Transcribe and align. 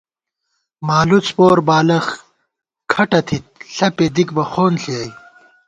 مالُڅ 0.87 1.25
پور 1.35 1.57
بالَخ 1.67 2.05
کھٹہ 2.91 3.19
تھِت، 3.27 3.45
ݪپے 3.75 4.07
دِک 4.15 4.29
بہ 4.35 4.43
خون 4.51 4.73
ݪِیَئ 4.81 5.07